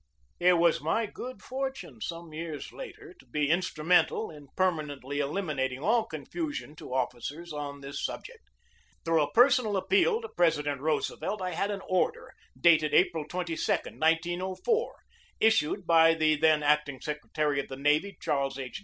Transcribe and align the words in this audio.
It 0.39 0.53
was 0.57 0.81
my 0.81 1.05
good 1.05 1.43
fortune 1.43 2.01
some 2.01 2.33
years 2.33 2.73
later 2.73 3.13
to 3.19 3.25
be 3.27 3.51
instrumental 3.51 4.31
in 4.31 4.47
permanently 4.57 5.19
eliminating 5.19 5.81
all 5.83 6.05
confu 6.05 6.51
sion 6.51 6.75
to 6.77 6.91
officers 6.91 7.53
on 7.53 7.81
this 7.81 8.03
subject. 8.03 8.41
Through 9.05 9.21
a 9.21 9.31
personal 9.31 9.77
appeal 9.77 10.19
to 10.21 10.29
President 10.29 10.81
Roosevelt 10.81 11.39
I 11.39 11.51
had 11.51 11.69
an 11.69 11.81
order, 11.87 12.33
dated 12.59 12.95
April 12.95 13.25
22, 13.29 13.61
1904, 13.71 14.95
issued 15.39 15.85
by 15.85 16.15
the 16.15 16.35
then 16.35 16.63
acting 16.63 16.99
secretary 16.99 17.59
of 17.59 17.67
the 17.67 17.77
navy, 17.77 18.17
Charles 18.19 18.57
H. 18.57 18.79